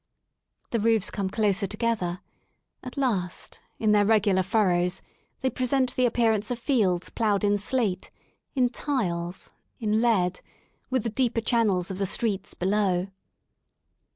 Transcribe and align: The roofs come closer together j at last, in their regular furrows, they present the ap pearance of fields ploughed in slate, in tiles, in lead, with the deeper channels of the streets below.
The 0.71 0.79
roofs 0.79 1.11
come 1.11 1.29
closer 1.29 1.67
together 1.67 2.21
j 2.83 2.87
at 2.87 2.97
last, 2.97 3.59
in 3.77 3.91
their 3.91 4.03
regular 4.03 4.41
furrows, 4.41 5.03
they 5.41 5.49
present 5.51 5.95
the 5.95 6.07
ap 6.07 6.13
pearance 6.15 6.49
of 6.49 6.57
fields 6.57 7.11
ploughed 7.11 7.43
in 7.43 7.59
slate, 7.59 8.09
in 8.55 8.69
tiles, 8.69 9.51
in 9.79 10.01
lead, 10.01 10.41
with 10.89 11.03
the 11.03 11.09
deeper 11.11 11.41
channels 11.41 11.91
of 11.91 11.99
the 11.99 12.07
streets 12.07 12.55
below. 12.55 13.09